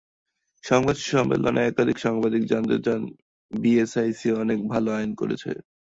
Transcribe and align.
সংবাদ 0.63 0.97
সম্মেলনে 1.05 1.61
একাধিক 1.63 1.97
সাংবাদিক 1.97 2.43
জানতে 2.51 2.77
চান, 2.85 3.01
বিএসইসি 3.51 4.29
অনেক 4.43 4.59
ভালো 4.67 4.89
আইন 4.93 5.11
করেছে। 5.15 5.51